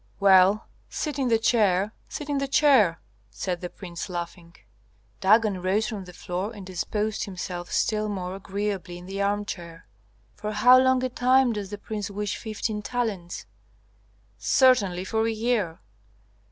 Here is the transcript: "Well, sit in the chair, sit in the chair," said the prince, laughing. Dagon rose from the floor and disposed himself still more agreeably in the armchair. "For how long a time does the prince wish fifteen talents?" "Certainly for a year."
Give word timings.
"Well, 0.19 0.67
sit 0.89 1.19
in 1.19 1.27
the 1.27 1.37
chair, 1.37 1.93
sit 2.09 2.27
in 2.27 2.39
the 2.39 2.47
chair," 2.47 2.99
said 3.29 3.61
the 3.61 3.69
prince, 3.69 4.09
laughing. 4.09 4.55
Dagon 5.19 5.61
rose 5.61 5.85
from 5.87 6.05
the 6.05 6.11
floor 6.13 6.51
and 6.55 6.65
disposed 6.65 7.25
himself 7.25 7.71
still 7.71 8.09
more 8.09 8.33
agreeably 8.33 8.97
in 8.97 9.05
the 9.05 9.21
armchair. 9.21 9.85
"For 10.33 10.53
how 10.53 10.79
long 10.79 11.03
a 11.03 11.09
time 11.09 11.53
does 11.53 11.69
the 11.69 11.77
prince 11.77 12.09
wish 12.09 12.35
fifteen 12.35 12.81
talents?" 12.81 13.45
"Certainly 14.39 15.05
for 15.05 15.27
a 15.27 15.31
year." 15.31 15.77